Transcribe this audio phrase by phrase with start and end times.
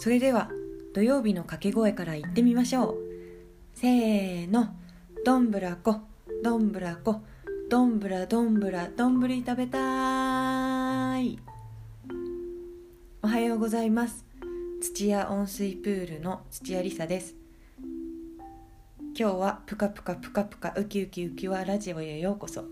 [0.00, 0.50] それでは
[0.94, 2.96] 土曜日の掛け声から言ってみましょう。
[3.74, 4.74] せーの。
[5.26, 6.00] どんぶらこ。
[6.42, 7.20] どんぶらこ。
[7.68, 11.38] どんぶらどんぶらどんぶり食べたい。
[13.22, 14.24] おはようございます。
[14.80, 17.34] 土屋温水プールの土屋りさです。
[19.14, 22.64] 今日はぷかぷかぷかぷかウキウキウキはラジオへようこそ。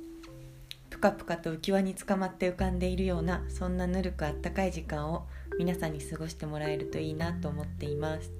[0.98, 5.26] ぷかぷかと浮き輪につかまって浮かんでいるようなそんなぬるくあったかい時間を
[5.56, 8.32] 皆さんに過ごしてもらえるといいなと思っています。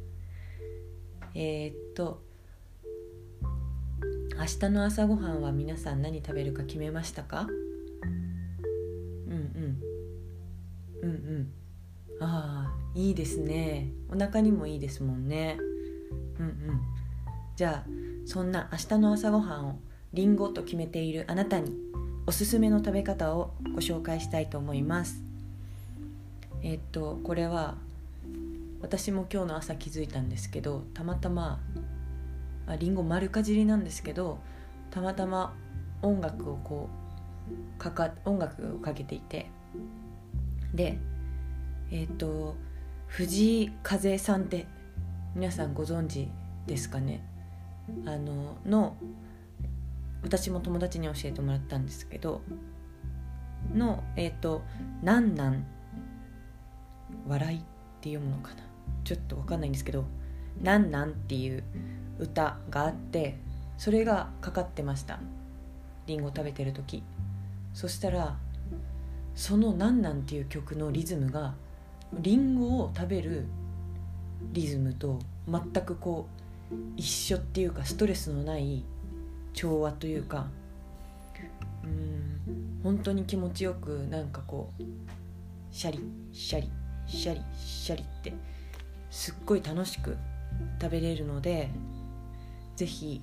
[1.36, 2.20] えー、っと
[4.36, 7.46] 明日の朝ごはんは皆さん何食べるか決めましたか？
[9.28, 9.80] うんうん。
[11.02, 11.52] うんうん。
[12.20, 13.92] ああいいですね。
[14.08, 15.58] お腹にもいいですもんね。
[16.40, 16.80] うんうん。
[17.54, 17.90] じゃあ
[18.26, 19.78] そんな明日の朝ごはんを
[20.12, 21.76] りんごと決めているあなたに
[22.28, 25.22] おすすめの食べ方をご紹介したいと思います。
[26.62, 27.76] えっとこれは
[28.82, 31.58] 私も今日の朝気づいたんですけどたまたま
[32.66, 34.40] あリンゴ丸かじりなんですけど
[34.90, 35.54] たまたま
[36.02, 36.90] 音楽をこ
[37.50, 39.46] うかか音楽をかけていて
[40.74, 40.98] で
[41.90, 42.56] えっ、と
[43.06, 44.66] 藤井風さんって
[45.34, 46.28] 皆さんご存知
[46.66, 47.24] ですかね？
[48.04, 48.96] あのの
[50.22, 52.42] 私も友達に教えてもらったんですけど
[53.74, 54.62] のえっ、と
[55.02, 55.64] 「なんなん
[57.26, 57.62] 笑い」っ
[58.00, 58.62] て読むのかな。
[59.04, 60.04] ちょっと分かんないんですけど
[60.62, 61.62] 「なんなん」っていう
[62.18, 63.38] 歌があって
[63.76, 65.20] それがかかってました。
[66.06, 67.02] りんご食べてる時。
[67.74, 68.36] そしたら
[69.34, 71.54] その「なんなん」っていう曲のリズムが
[72.12, 73.46] りんごを食べる
[74.52, 76.26] リズムと全くこ
[76.72, 78.84] う一緒っていうかストレスのない
[79.52, 80.46] 調和というか
[81.84, 84.82] うん本当に気持ちよくなんかこう
[85.70, 86.00] シャリ
[86.32, 86.70] シャリ
[87.06, 88.32] シャリシャリって
[89.10, 90.16] すっごい楽しく
[90.80, 91.70] 食べれるので
[92.76, 93.22] 是非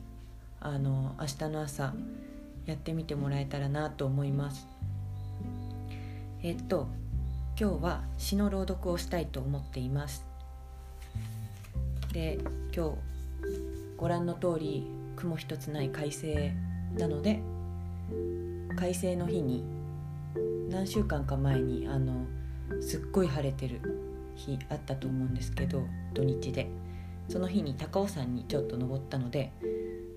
[0.60, 1.94] あの明日の朝
[2.66, 4.68] やってみてもらえたらなと思います。
[6.42, 6.88] えっと
[7.60, 10.26] 今日は詩の朗読をしたいと思っています。
[12.12, 12.40] で
[12.76, 12.98] 今日
[13.98, 16.54] ご覧の通り雲一つない快晴
[16.98, 17.42] なので
[18.76, 19.64] 快晴の日に
[20.70, 22.26] 何週間か前にあの
[22.82, 23.82] すっごい晴れてる
[24.36, 25.84] 日あったと思うんですけど
[26.14, 26.70] 土日で。
[27.30, 29.52] その日に高尾山にちょっと登ったので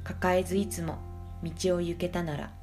[0.02, 0.98] 抱えずいつも
[1.44, 2.50] 道を行けたなら「